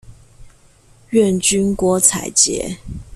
[1.11, 2.77] 願君郭采潔